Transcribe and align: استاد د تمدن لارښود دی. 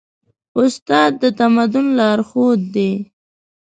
استاد 0.59 1.11
د 1.21 1.23
تمدن 1.39 1.85
لارښود 1.97 2.59
دی. 2.75 2.91